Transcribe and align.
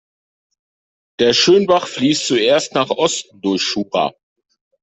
Der 1.19 1.31
Schönbach 1.31 1.85
fließt 1.85 2.25
zuerst 2.25 2.73
nach 2.73 2.89
Osten 2.89 3.39
durch 3.39 3.61
Schura. 3.61 4.15